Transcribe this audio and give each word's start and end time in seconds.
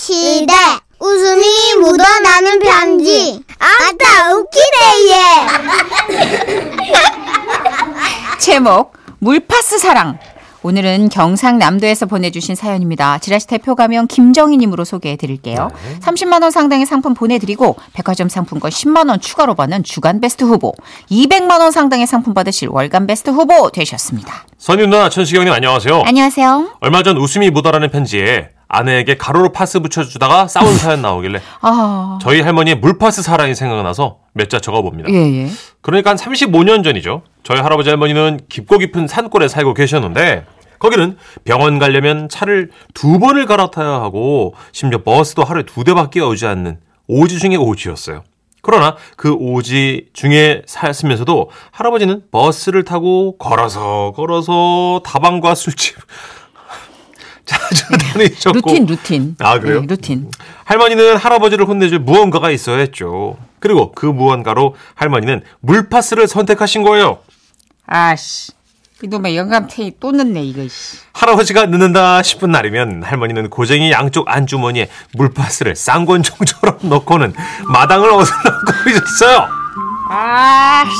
시대 0.00 0.54
웃음이 0.98 1.44
묻어나는 1.78 2.58
편지 2.58 3.44
아따 3.58 4.34
웃기네 4.34 5.10
얘 5.10 5.14
제목 8.40 8.94
물파스 9.18 9.78
사랑 9.78 10.18
오늘은 10.62 11.10
경상남도에서 11.10 12.06
보내주신 12.06 12.54
사연입니다. 12.54 13.18
지라시 13.18 13.46
대표 13.46 13.74
가명 13.74 14.06
김정희님으로 14.06 14.84
소개해드릴게요. 14.84 15.70
30만 16.00 16.42
원 16.42 16.50
상당의 16.50 16.84
상품 16.86 17.12
보내드리고 17.14 17.76
백화점 17.94 18.28
상품권 18.28 18.70
10만 18.70 19.08
원 19.08 19.20
추가로 19.20 19.54
받는 19.54 19.84
주간 19.84 20.20
베스트 20.20 20.44
후보, 20.44 20.74
200만 21.10 21.60
원 21.60 21.70
상당의 21.72 22.06
상품 22.06 22.34
받으실 22.34 22.68
월간 22.70 23.06
베스트 23.06 23.30
후보 23.30 23.70
되셨습니다. 23.70 24.44
선유 24.58 24.86
누나, 24.86 25.08
천식영님 25.08 25.50
안녕하세요. 25.50 26.02
안녕하세요. 26.04 26.76
얼마 26.80 27.02
전 27.02 27.16
웃음이 27.16 27.48
묻어라는 27.50 27.90
편지에 27.90 28.50
아내에게 28.72 29.16
가로로 29.16 29.50
파스 29.52 29.80
붙여주다가 29.80 30.46
싸운 30.46 30.74
사연 30.78 31.02
나오길래 31.02 31.40
아, 31.60 32.18
저희 32.22 32.40
할머니의 32.40 32.76
물파스 32.76 33.22
사랑이 33.22 33.54
생각나서 33.54 34.18
몇 34.32 34.48
자 34.48 34.60
적어봅니다. 34.60 35.10
예, 35.12 35.16
예. 35.44 35.50
그러니까 35.82 36.10
한 36.10 36.16
35년 36.16 36.82
전이죠. 36.84 37.22
저희 37.42 37.58
할아버지 37.60 37.88
할머니는 37.88 38.40
깊고 38.48 38.78
깊은 38.78 39.08
산골에 39.08 39.48
살고 39.48 39.74
계셨는데 39.74 40.44
거기는 40.78 41.18
병원 41.44 41.78
가려면 41.78 42.28
차를 42.28 42.70
두 42.94 43.18
번을 43.18 43.46
갈아타야 43.46 43.86
하고 43.88 44.54
심지어 44.72 45.02
버스도 45.02 45.44
하루에 45.44 45.64
두 45.64 45.84
대밖에 45.84 46.20
오지 46.20 46.46
않는 46.46 46.78
오지 47.08 47.38
중에 47.40 47.56
오지였어요. 47.56 48.22
그러나 48.62 48.94
그 49.16 49.32
오지 49.32 50.08
중에 50.12 50.62
살면서도 50.66 51.50
할아버지는 51.72 52.22
버스를 52.30 52.84
타고 52.84 53.36
걸어서 53.38 54.12
걸어서 54.14 55.00
다방과 55.04 55.54
술집 55.54 55.96
자주 57.50 57.84
다니셨고 57.98 58.58
루틴, 58.60 58.86
루틴. 58.86 59.36
아, 59.40 59.58
그래요? 59.58 59.80
예, 59.82 59.86
루틴. 59.86 60.30
할머니는 60.64 61.16
할아버지를 61.16 61.66
혼내줄 61.66 61.98
무언가가 62.00 62.50
있어야 62.50 62.78
했죠. 62.78 63.36
그리고 63.58 63.92
그 63.92 64.06
무언가로 64.06 64.76
할머니는 64.94 65.42
물파스를 65.60 66.28
선택하신 66.28 66.82
거예요. 66.84 67.18
아씨, 67.86 68.52
이놈의 69.02 69.36
영감탱이 69.36 69.94
또 69.98 70.12
늦네, 70.12 70.42
이거, 70.44 70.62
씨. 70.68 70.98
할아버지가 71.12 71.66
늦는다 71.66 72.22
싶은 72.22 72.50
날이면 72.52 73.02
할머니는 73.02 73.50
고쟁이 73.50 73.90
양쪽 73.90 74.28
안주머니에 74.28 74.88
물파스를 75.14 75.74
쌍권총처럼 75.74 76.78
넣고는 76.88 77.34
마당을 77.66 78.10
어슬렁거리고 78.12 78.90
있었어요. 78.90 79.48
아씨, 80.08 80.90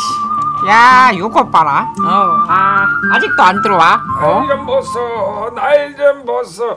야, 0.69 1.11
요거 1.17 1.51
봐라. 1.51 1.89
어, 2.05 2.45
아, 2.49 2.80
아직도 3.13 3.43
안 3.43 3.63
들어와. 3.63 4.03
어? 4.21 4.47
좀 4.49 4.67
벗어 4.67 5.51
날 5.55 5.97
좀 5.97 6.25
벗어 6.25 6.77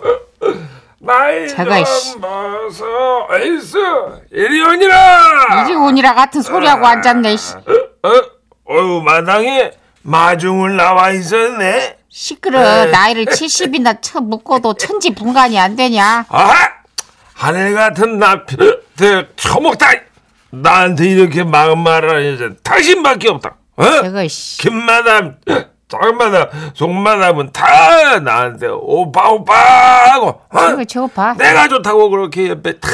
제가 1.50 1.64
날좀 1.66 1.78
이씨. 1.82 2.20
벗어 2.20 3.28
에이스 3.38 3.78
이리 4.32 4.62
오니라 4.64 5.64
이제 5.64 5.74
오니라 5.74 6.14
같은 6.14 6.42
소리하고 6.42 6.86
앉았네, 6.88 7.36
씨. 7.38 7.56
어? 7.56 8.10
어휴 8.66 9.02
마당에 9.04 9.72
마중을 10.04 10.76
나와 10.78 11.10
있었네 11.12 11.98
시끄러. 12.10 12.86
나이를 12.86 13.26
70이나 13.26 14.02
쳐 14.02 14.22
묶어도 14.22 14.76
천지 14.76 15.14
분간이 15.14 15.60
안 15.60 15.76
되냐? 15.76 16.26
아하 16.30 16.54
하늘 17.34 17.74
같은 17.74 18.20
나한테 18.20 19.28
처먹다 19.36 19.88
나한테 20.52 21.06
이렇게 21.06 21.44
막말하는 21.44 22.34
여자 22.34 22.50
당신밖에 22.64 23.30
없다 23.30 23.56
어? 23.76 23.84
저거, 24.04 24.28
씨. 24.28 24.60
김마담 24.60 25.38
장마담 26.02 26.48
송마담은 26.74 27.52
다 27.52 28.20
나한테 28.20 28.68
오빠 28.68 29.30
오빠 29.30 29.54
하고 30.12 30.42
어? 30.50 30.84
저거, 30.88 31.08
봐. 31.08 31.34
내가 31.38 31.68
좋다고 31.68 32.10
그렇게 32.10 32.50
옆에 32.50 32.80
탁 32.80 32.90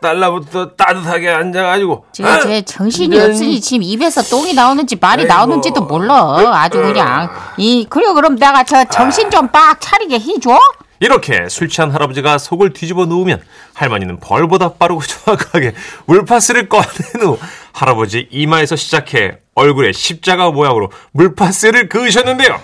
달라붙어 0.00 0.72
따뜻하게 0.76 1.30
앉아가지고 1.30 2.04
저, 2.12 2.24
어? 2.26 2.40
제 2.40 2.62
정신이 2.62 3.16
이런- 3.16 3.30
없으니 3.30 3.60
지금 3.60 3.82
입에서 3.82 4.22
똥이 4.22 4.52
나오는지 4.52 4.96
말이 5.00 5.22
아이고. 5.22 5.32
나오는지도 5.34 5.82
몰라. 5.82 6.14
아주 6.52 6.82
그냥. 6.82 7.30
이, 7.56 7.86
그래, 7.88 8.12
그럼 8.12 8.36
내가 8.36 8.64
저 8.64 8.84
정신 8.84 9.30
좀 9.30 9.48
빡 9.48 9.80
차리게 9.80 10.18
해줘? 10.18 10.58
이렇게 11.00 11.48
술 11.48 11.68
취한 11.68 11.90
할아버지가 11.90 12.38
속을 12.38 12.72
뒤집어 12.72 13.04
놓으면 13.06 13.42
할머니는 13.74 14.20
벌보다 14.20 14.74
빠르고 14.74 15.00
정확하게 15.04 15.74
물파스를 16.06 16.68
꺼낸 16.68 16.86
후 17.20 17.38
할아버지 17.72 18.28
이마에서 18.30 18.76
시작해 18.76 19.38
얼굴에 19.54 19.92
십자가 19.92 20.50
모양으로 20.50 20.90
물파스를 21.12 21.88
그으셨는데요. 21.88 22.58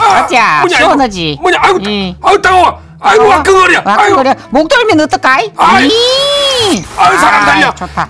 어자, 0.00 0.60
뭐냐, 0.60 0.66
이거? 0.66 0.68
시원하지? 0.76 1.38
뭐냐 1.40 1.58
아이고 1.60 1.78
예. 1.86 2.16
아이고 2.22 2.42
따가워 2.42 2.80
아이고 3.00 3.26
와끈거려 3.28 3.82
와, 3.84 3.96
아이고 3.98 4.16
그래. 4.16 4.34
목 4.50 4.68
돌면 4.68 5.00
어떡하이? 5.00 5.50
아이. 5.56 5.88
이! 5.88 6.84
아유 6.96 7.18
사람 7.18 7.44
달려 7.46 7.66
아이, 7.68 7.74
좋다. 7.74 8.08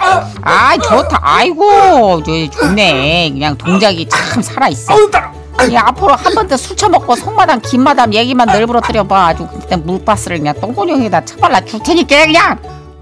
어, 0.00 0.30
아이, 0.42 0.78
좋다. 0.78 1.18
아이고, 1.22 2.22
저, 2.24 2.32
좋네. 2.60 3.30
그냥 3.32 3.56
동작이 3.58 4.08
참 4.08 4.40
살아있어. 4.42 4.94
어우 4.94 5.10
따가 5.10 5.32
야, 5.72 5.82
앞으로 5.86 6.14
한 6.14 6.34
번 6.34 6.46
더 6.48 6.56
술 6.56 6.76
처먹고 6.76 7.16
속마담, 7.16 7.60
김마담 7.60 8.14
얘기만 8.14 8.46
널브러뜨려봐. 8.46 9.26
아주 9.26 9.46
그때 9.48 9.76
물바스를 9.76 10.38
그냥 10.38 10.54
똥구녕에다 10.60 11.24
쳐발라 11.24 11.60
줄 11.64 11.82
테니까 11.82 12.26
그냥. 12.26 12.58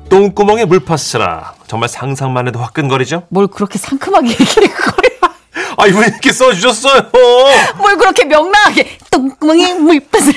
똥구멍에 0.09 0.65
물파스라 0.65 1.53
정말 1.67 1.89
상상만 1.89 2.49
해도 2.49 2.61
화끈거리죠? 2.61 3.25
뭘 3.29 3.47
그렇게 3.47 3.79
상큼하게 3.79 4.29
얘기해, 4.31 4.67
거야. 4.69 5.33
아 5.79 5.87
이분 5.87 6.05
이렇게 6.05 6.33
써주셨어요. 6.33 7.11
뭘 7.77 7.97
그렇게 7.97 8.25
명랑하게 8.25 8.99
똥구멍에 9.11 9.75
물바스. 9.75 10.33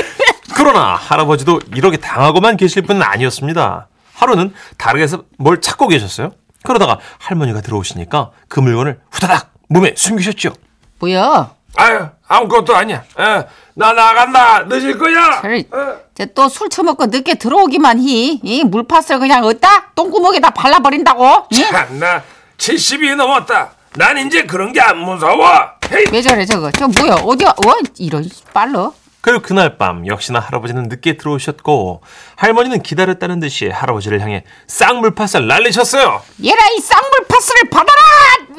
그러나 0.54 0.94
할아버지도 0.96 1.60
이렇게 1.74 1.96
당하고만 1.96 2.56
계실 2.56 2.82
분은 2.82 3.02
아니었습니다. 3.02 3.88
하루는 4.14 4.52
다락에서 4.78 5.24
뭘 5.38 5.60
찾고 5.60 5.88
계셨어요. 5.88 6.32
그러다가 6.62 6.98
할머니가 7.18 7.60
들어오시니까 7.62 8.30
그 8.48 8.60
물건을 8.60 9.00
후다닥 9.10 9.52
몸에 9.68 9.94
숨기셨죠. 9.96 10.52
뭐야? 10.98 11.50
아유 11.76 12.08
아무것도 12.26 12.74
아니야 12.74 13.04
어, 13.16 13.44
나 13.80 13.94
나간다 13.94 14.64
늦을 14.64 14.98
거야 14.98 15.40
그래, 15.40 15.64
어. 15.72 15.96
또술 16.34 16.68
처먹고 16.68 17.06
늦게 17.06 17.36
들어오기만 17.36 17.98
히. 17.98 18.38
이 18.42 18.62
물파스를 18.62 19.20
그냥 19.20 19.42
어디다? 19.42 19.92
똥구멍에다 19.94 20.50
발라버린다고? 20.50 21.46
이? 21.52 21.62
참나 21.62 22.22
70이 22.58 23.14
넘었다 23.16 23.70
난 23.96 24.18
이제 24.18 24.42
그런 24.44 24.74
게 24.74 24.80
안 24.82 24.98
무서워 24.98 25.48
헤이. 25.90 26.04
왜 26.12 26.20
저래 26.20 26.44
저거? 26.44 26.70
저 26.72 26.86
뭐야? 26.88 27.14
어디야? 27.24 27.48
어? 27.48 27.72
이런 27.96 28.28
빨러? 28.52 28.92
그리고 29.22 29.40
그날 29.42 29.78
밤 29.78 30.06
역시나 30.06 30.40
할아버지는 30.40 30.84
늦게 30.84 31.16
들어오셨고 31.16 32.02
할머니는 32.36 32.82
기다렸다는 32.82 33.40
듯이 33.40 33.68
할아버지를 33.68 34.20
향해 34.20 34.44
쌍물파스를 34.66 35.46
날리셨어요. 35.46 36.22
얘라 36.44 36.58
이 36.76 36.80
쌍물파스를 36.80 37.70
받아라! 37.70 38.00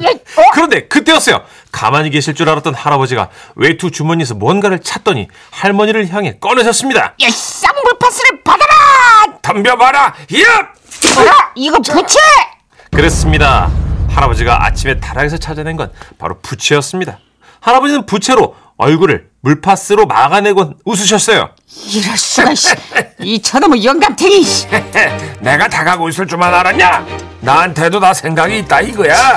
예, 0.02 0.08
어? 0.08 0.42
그런데 0.52 0.86
그때였어요. 0.88 1.42
가만히 1.70 2.10
계실 2.10 2.34
줄 2.34 2.48
알았던 2.48 2.74
할아버지가 2.74 3.28
외투 3.56 3.90
주머니에서 3.90 4.34
뭔가를 4.34 4.80
찾더니 4.80 5.28
할머니를 5.50 6.08
향해 6.12 6.38
꺼내셨습니다. 6.38 7.00
야, 7.00 7.14
이 7.16 7.30
쌍물파스를 7.30 8.42
받아라! 8.44 8.72
덤벼봐라 9.42 9.98
야 10.04 10.72
뭐라? 11.14 11.52
이거 11.54 11.78
부채! 11.78 12.18
그랬습니다. 12.90 13.70
할아버지가 14.10 14.66
아침에 14.66 15.00
다락에서 15.00 15.38
찾아낸 15.38 15.76
건 15.76 15.90
바로 16.18 16.38
부채였습니다. 16.42 17.18
할아버지는 17.60 18.04
부채로 18.06 18.54
얼굴을 18.76 19.28
물파스로 19.40 20.06
막아내곤 20.06 20.78
웃으셨어요. 20.84 21.50
이럴 21.86 22.16
수가 22.16 22.54
씨. 22.54 22.74
이 23.20 23.40
저놈의 23.40 23.84
영감탱이 23.84 24.42
씨. 24.42 24.66
내가 25.40 25.68
다가고 25.68 26.08
있을 26.08 26.26
줄만 26.26 26.52
알았냐 26.52 27.06
나한테도 27.40 27.98
다 28.00 28.12
생각이 28.14 28.58
있다 28.60 28.80
이거야 28.82 29.36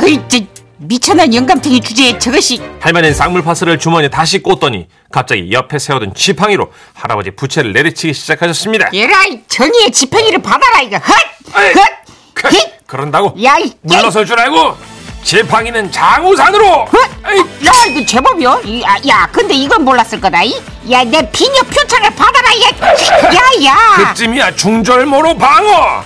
미천한 0.78 1.34
영감탱이 1.34 1.80
주제에 1.82 2.18
저것이 2.20 2.62
할머니는 2.82 3.14
쌍물 3.16 3.44
파스를 3.44 3.80
주머니에 3.80 4.10
다시 4.10 4.40
꽂더니 4.42 4.88
갑자기 5.12 5.50
옆에 5.52 5.80
세워둔 5.80 6.14
지팡이로 6.14 6.72
할아버지 6.94 7.32
부채를 7.32 7.72
내리치기 7.74 8.14
시작하셨습니다. 8.14 8.90
얘라 8.94 9.26
이 9.26 9.42
정의의 9.48 9.92
지팡이를 9.92 10.42
받아라 10.42 10.82
이거 10.82 10.98
헛! 10.98 11.14
헛! 11.54 11.88
그, 12.34 12.48
힛! 12.50 12.72
그런다고 12.86 13.34
야, 13.44 13.58
이 13.58 13.72
물러설 13.82 14.26
줄 14.26 14.38
알고 14.40 14.76
지팡이는 15.24 15.92
장우산으로 15.92 16.68
야 16.68 17.86
이거 17.90 18.06
제법이요. 18.06 18.62
이, 18.66 18.84
아, 18.86 18.96
야 19.08 19.28
근데 19.32 19.56
이건 19.56 19.84
몰랐을 19.84 20.20
거다. 20.22 20.44
이. 20.44 20.54
야내 20.92 21.32
비녀 21.32 21.64
표창을 21.64 22.12
받아라 22.12 22.50
얘. 22.58 23.66
야야. 23.66 24.10
그쯤이야 24.10 24.56
중절모로 24.56 25.36
방어 25.36 25.72
야, 25.72 26.04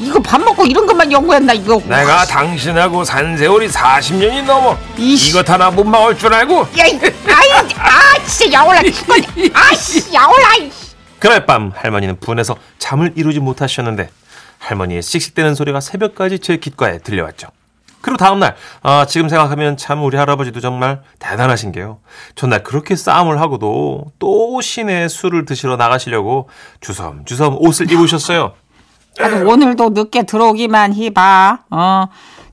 이거 0.00 0.18
밥 0.20 0.40
먹고 0.40 0.64
이런 0.64 0.86
것만 0.86 1.12
연구했나 1.12 1.52
이거. 1.52 1.78
내가 1.84 2.24
당신하고 2.24 3.04
산 3.04 3.36
세월이 3.36 3.68
40년이 3.68 4.44
넘어 4.44 4.76
이씨. 4.96 5.30
이것 5.30 5.48
하나 5.48 5.70
못 5.70 5.84
막을 5.84 6.16
줄 6.16 6.32
알고 6.32 6.60
야, 6.78 6.86
이, 6.86 6.98
아이, 7.28 7.50
아 7.76 8.24
진짜 8.26 8.50
야올라 8.60 8.82
죽겠네. 8.82 9.50
아씨 9.54 10.12
야올라. 10.12 10.54
이. 10.60 10.72
그날 11.18 11.44
밤 11.44 11.70
할머니는 11.74 12.18
분해서 12.18 12.56
잠을 12.78 13.12
이루지 13.14 13.40
못하셨는데 13.40 14.08
할머니의 14.58 15.02
씩씩대는 15.02 15.54
소리가 15.54 15.80
새벽까지 15.80 16.38
제 16.38 16.56
귓가에 16.56 16.98
들려왔죠. 16.98 17.48
그리고 18.00 18.16
다음날 18.16 18.56
아, 18.82 19.04
지금 19.06 19.28
생각하면 19.28 19.76
참 19.76 20.02
우리 20.02 20.16
할아버지도 20.16 20.60
정말 20.60 21.02
대단하신 21.18 21.72
게요. 21.72 21.98
전날 22.34 22.62
그렇게 22.62 22.96
싸움을 22.96 23.38
하고도 23.42 24.06
또 24.18 24.60
시내 24.62 25.08
술을 25.08 25.44
드시러 25.44 25.76
나가시려고 25.76 26.48
주섬주섬 26.80 27.58
옷을 27.60 27.92
입으셨어요. 27.92 28.54
나도 29.18 29.48
오늘도 29.48 29.90
늦게 29.90 30.22
들어오기만 30.24 30.94
해봐. 30.94 31.58
어, 31.70 32.04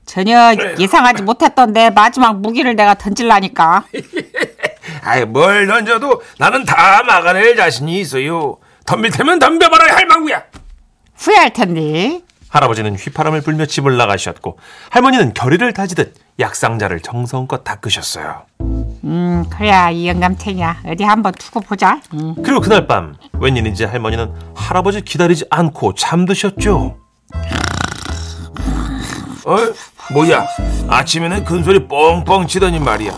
전혀 0.04 0.54
예상하지 0.78 1.22
못했던 1.22 1.72
내 1.72 1.90
마지막 1.90 2.40
무기를 2.40 2.74
내가 2.76 2.94
던질라니까. 2.94 3.84
아이 5.04 5.24
뭘 5.24 5.66
던져도 5.66 6.22
나는 6.38 6.64
다 6.64 7.02
막아낼 7.04 7.56
자신이 7.56 8.00
있어요. 8.00 8.56
덤빌 8.86 9.10
테면 9.10 9.38
덤벼봐라 9.38 9.94
할망구야. 9.96 10.42
후회할 11.16 11.52
텐데. 11.52 12.20
할아버지는 12.48 12.94
휘파람을 12.96 13.42
불며 13.42 13.66
집을 13.66 13.98
나가셨고 13.98 14.58
할머니는 14.90 15.34
결의를 15.34 15.74
다지듯 15.74 16.14
약상자를 16.40 17.00
정성껏 17.00 17.62
닦으셨어요. 17.62 18.46
음, 19.04 19.44
그래야 19.50 19.90
이 19.90 20.08
영감탱이야. 20.08 20.82
어디 20.86 21.04
한번 21.04 21.32
두고 21.32 21.60
보자. 21.60 22.00
음. 22.14 22.34
그리고 22.42 22.60
그날 22.60 22.86
밤 22.86 23.14
웬일인지 23.34 23.84
할머니는 23.84 24.32
할아버지 24.54 25.00
기다리지 25.02 25.44
않고 25.50 25.94
잠드셨죠. 25.94 26.96
어? 29.46 29.56
뭐야? 30.12 30.46
아침에는 30.88 31.44
큰 31.44 31.62
소리 31.62 31.86
뻥뻥 31.86 32.46
치더니 32.46 32.78
말이야. 32.80 33.12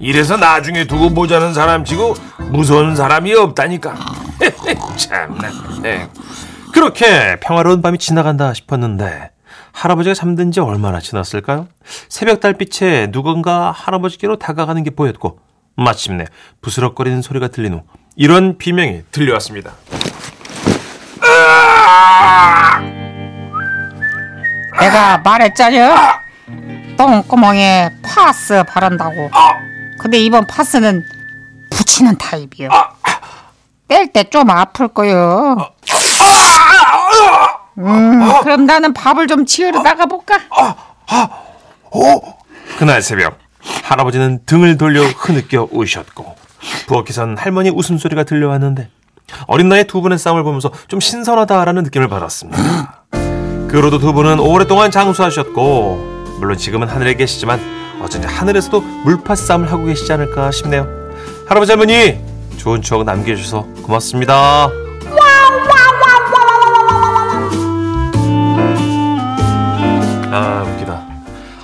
이래서 0.00 0.36
나중에 0.36 0.86
두고 0.86 1.10
보자는 1.10 1.52
사람치고 1.54 2.14
무서운 2.50 2.96
사람이 2.96 3.34
없다니까. 3.34 3.94
참나. 4.96 5.48
에. 5.84 6.08
그렇게 6.72 7.36
평화로운 7.40 7.82
밤이 7.82 7.98
지나간다 7.98 8.54
싶었는데 8.54 9.30
할아버지가 9.78 10.12
잠든 10.14 10.50
지 10.50 10.58
얼마나 10.58 10.98
지났을까요? 10.98 11.68
새벽 12.08 12.40
달빛에 12.40 13.12
누군가 13.12 13.70
할아버지께로 13.70 14.36
다가가는 14.36 14.82
게 14.82 14.90
보였고 14.90 15.38
마침내 15.76 16.24
부스럭거리는 16.60 17.22
소리가 17.22 17.46
들린 17.48 17.74
후 17.74 17.82
이런 18.16 18.58
비명이 18.58 19.02
들려왔습니다. 19.12 19.74
내가 24.80 25.18
말했잖여. 25.18 25.94
똥구멍에 26.96 27.90
파스 28.02 28.62
바른다고. 28.68 29.30
근데 30.00 30.18
이번 30.18 30.46
파스는 30.46 31.04
붙이는 31.70 32.16
타입이요. 32.18 32.68
뺄 33.88 34.12
때 34.12 34.24
좀 34.24 34.50
아플 34.50 34.88
거요. 34.88 35.56
음, 37.78 38.40
그럼 38.42 38.66
나는 38.66 38.92
밥을 38.92 39.26
좀 39.26 39.46
지으러 39.46 39.82
나가볼까? 39.82 40.38
그날 42.78 43.02
새벽 43.02 43.38
할아버지는 43.84 44.40
등을 44.46 44.78
돌려 44.78 45.02
흐느껴 45.02 45.68
우셨고 45.70 46.36
부엌에선 46.86 47.36
할머니 47.38 47.70
웃음소리가 47.70 48.24
들려왔는데 48.24 48.88
어린 49.46 49.68
나이 49.68 49.84
두 49.84 50.00
분의 50.00 50.18
싸움을 50.18 50.42
보면서 50.42 50.70
좀 50.88 51.00
신선하다라는 51.00 51.82
느낌을 51.84 52.08
받았습니다. 52.08 53.04
그로도 53.68 53.98
두 53.98 54.12
분은 54.12 54.40
오랫동안 54.40 54.90
장수하셨고 54.90 56.36
물론 56.40 56.56
지금은 56.56 56.88
하늘에 56.88 57.14
계시지만 57.14 57.60
어쩐지 58.00 58.26
하늘에서도 58.26 58.80
물파 58.80 59.34
싸움을 59.34 59.70
하고 59.70 59.84
계시지 59.84 60.12
않을까 60.12 60.50
싶네요. 60.50 60.86
할아버지 61.48 61.72
할머니 61.72 62.20
좋은 62.56 62.80
추억 62.80 63.04
남겨주셔서 63.04 63.66
고맙습니다. 63.82 64.87
아 70.30 70.62
웃기다. 70.62 71.06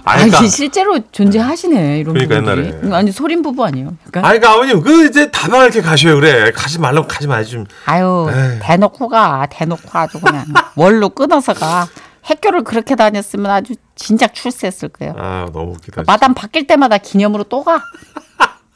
아, 0.06 0.16
그러니까- 0.16 0.40
니 0.42 0.48
실제로 0.48 0.98
존재하시네 1.12 1.98
이런 2.00 2.12
그러니까 2.14 2.40
부부들이. 2.40 2.66
옛날에. 2.68 2.78
음, 2.86 2.92
아니 2.92 3.10
소림 3.10 3.40
부부 3.42 3.64
아니에요? 3.64 3.96
그러니까 4.04 4.28
아니, 4.28 4.38
그러니까 4.38 4.52
아버님, 4.52 4.80
그, 4.82 5.06
이제 5.06 5.30
다방을 5.30 5.66
이렇게 5.66 5.80
가셔요, 5.80 6.16
그래. 6.16 6.50
가지 6.52 6.78
말라고 6.78 7.08
가지 7.08 7.26
말지 7.26 7.52
좀. 7.52 7.64
아유 7.86 8.28
에이. 8.30 8.58
대놓고 8.62 9.08
가 9.08 9.46
대놓고 9.50 9.82
아주 9.92 10.20
그냥 10.20 10.44
월로 10.76 11.08
끊어서 11.10 11.54
가. 11.54 11.86
학교를 12.22 12.64
그렇게 12.64 12.96
다녔으면 12.96 13.50
아주 13.50 13.74
진작 13.96 14.32
출세했을 14.34 14.88
거예요. 14.90 15.14
아, 15.18 15.46
너무 15.52 15.72
웃기다. 15.72 16.04
마담 16.06 16.32
바뀔 16.32 16.66
때마다 16.66 16.96
기념으로 16.96 17.44
또 17.44 17.62
가. 17.62 17.82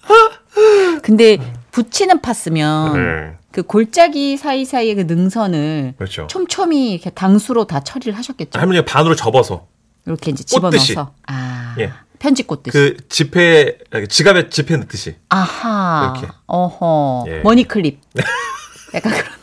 근데 1.03 1.39
붙이는 1.71 2.21
파스면 2.21 2.93
네. 2.95 3.37
그 3.51 3.63
골짜기 3.63 4.37
사이사이의 4.37 4.95
그 4.97 5.01
능선을 5.03 5.95
그렇죠. 5.97 6.27
촘촘히 6.27 6.93
이렇게 6.93 7.09
당수로 7.11 7.67
다 7.67 7.81
처리를 7.81 8.17
하셨겠죠. 8.19 8.59
할머니가 8.59 8.85
반으로 8.85 9.15
접어서 9.15 9.67
이렇게 10.09 10.31
이제. 10.31 10.43
집어넣어서 10.45 11.13
아 11.27 11.75
예. 11.79 11.93
편지 12.19 12.43
꽂듯이. 12.43 12.73
그 12.77 12.97
지폐, 13.09 13.79
지갑에 14.09 14.49
지폐 14.51 14.77
넣듯이. 14.77 15.17
아하. 15.29 16.15
이렇게. 16.17 16.33
어허. 16.47 17.25
예. 17.29 17.41
머니 17.41 17.65
클립. 17.65 18.01
약간 18.95 19.13
그런. 19.13 19.39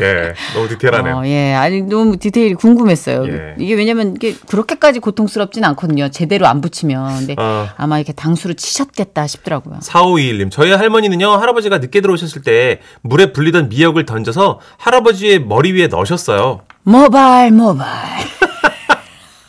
예. 0.00 0.34
너무 0.54 0.68
디테일하네요. 0.68 1.16
어, 1.18 1.26
예. 1.26 1.54
아니 1.54 1.80
너무 1.82 2.16
디테일이 2.16 2.54
궁금했어요. 2.54 3.26
예. 3.28 3.54
이게 3.58 3.74
왜냐면 3.74 4.14
이게 4.16 4.34
그렇게까지 4.34 4.98
고통스럽진 4.98 5.62
않거든요. 5.64 6.10
제대로 6.10 6.48
안 6.48 6.60
붙이면. 6.60 7.18
근데 7.18 7.36
어. 7.38 7.68
아마 7.76 7.98
이렇게 7.98 8.12
당수로 8.12 8.54
치셨겠다 8.54 9.26
싶더라고요. 9.28 9.78
4521님, 9.82 10.50
저희 10.50 10.72
할머니는요, 10.72 11.30
할아버지가 11.30 11.78
늦게 11.78 12.00
들어오셨을 12.00 12.42
때 12.42 12.80
물에 13.02 13.32
불리던 13.32 13.68
미역을 13.68 14.04
던져서 14.04 14.58
할아버지의 14.78 15.40
머리 15.44 15.72
위에 15.72 15.86
넣으셨어요. 15.86 16.62
모발 16.82 17.52
모발. 17.52 17.86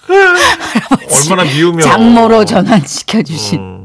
얼마나 0.10 1.50
미우면. 1.52 1.81
장모로 1.81 2.46
전환시켜 2.46 3.24
주신. 3.24 3.60
음. 3.60 3.84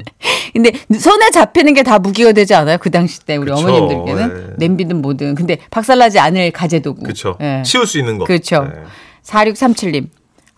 근데 0.53 0.73
손에 0.99 1.31
잡히는 1.31 1.75
게 1.75 1.83
다 1.83 1.99
무기가 1.99 2.33
되지 2.33 2.55
않아요? 2.55 2.77
그 2.79 2.91
당시 2.91 3.21
때 3.25 3.37
우리 3.37 3.51
그쵸. 3.51 3.63
어머님들께는 3.67 4.49
예. 4.51 4.55
냄비든 4.59 5.01
뭐든. 5.01 5.35
근데 5.35 5.59
박살나지 5.71 6.19
않을 6.19 6.51
가재도구. 6.51 7.03
그쵸. 7.05 7.37
예. 7.41 7.63
치울 7.65 7.87
수 7.87 7.99
있는 7.99 8.19
거. 8.19 8.25
그렇죠. 8.27 8.69
예. 8.71 8.83
4637님. 9.25 10.09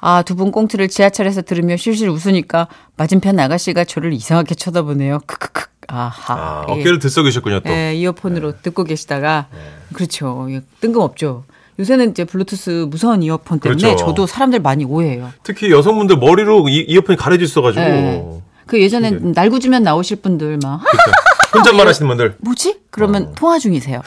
아, 0.05 0.23
두 0.23 0.35
분 0.35 0.51
꽁트를 0.51 0.89
지하철에서 0.89 1.43
들으며 1.43 1.77
실실 1.77 2.09
웃으니까 2.09 2.67
맞은편 2.97 3.39
아가씨가 3.39 3.85
저를 3.85 4.13
이상하게 4.13 4.57
쳐다보네요. 4.57 5.21
크크크. 5.27 5.67
아하. 5.89 6.35
아, 6.35 6.67
예. 6.69 6.73
어깨를 6.73 6.99
들썩이셨군요, 6.99 7.61
또. 7.61 7.71
예, 7.73 7.95
이어폰으로 7.95 8.61
듣고 8.63 8.83
계시다가 8.85 9.47
그렇죠. 9.93 10.47
예, 10.51 10.61
뜬금없죠. 10.81 11.45
요새는 11.83 12.13
이제 12.13 12.25
블루투스 12.25 12.87
무선 12.89 13.23
이어폰 13.25 13.59
때문에 13.59 13.83
그렇죠. 13.83 14.07
저도 14.07 14.27
사람들 14.29 14.61
많이 14.61 14.85
오해해요. 14.85 15.33
특히 15.43 15.71
여성분들 15.73 16.17
머리로 16.19 16.69
이, 16.69 16.79
이어폰이 16.89 17.17
가려져 17.17 17.45
있어가지고. 17.45 17.83
예. 17.85 18.25
그 18.67 18.81
예전에 18.81 19.11
날구주면 19.11 19.83
나오실 19.83 20.19
분들 20.23 20.59
막 20.63 20.75
아, 20.75 20.79
그렇죠. 20.79 21.11
혼잣말 21.55 21.89
하시는 21.89 22.07
분들. 22.09 22.37
뭐지? 22.41 22.83
그러면 22.91 23.33
통화 23.35 23.59
중이세요. 23.59 24.01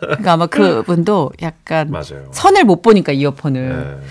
그러니까 0.00 0.32
아마 0.32 0.46
그분도 0.48 1.32
약간 1.42 1.90
맞아요. 1.90 2.28
선을 2.32 2.64
못 2.64 2.80
보니까 2.80 3.12
이어폰을 3.12 3.98
예. 4.02 4.06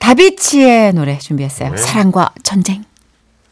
다비치의 0.00 0.92
노래 0.94 1.16
준비했어요. 1.18 1.70
네. 1.70 1.76
사랑과 1.76 2.32
전쟁. 2.42 2.82